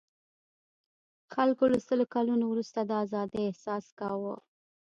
[1.33, 4.35] خلکو له سلو کلنو وروسته د آزادۍاحساس کاوه.